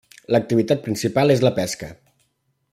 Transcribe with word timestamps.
L'activitat 0.35 0.81
principal 0.87 1.35
és 1.35 1.45
la 1.49 1.53
pesca. 1.61 1.93